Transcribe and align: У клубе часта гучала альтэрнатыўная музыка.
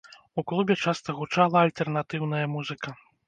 У 0.41 0.43
клубе 0.51 0.77
часта 0.85 1.15
гучала 1.19 1.57
альтэрнатыўная 1.65 2.43
музыка. 2.57 2.89